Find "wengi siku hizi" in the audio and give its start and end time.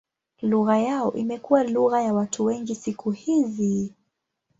2.45-3.93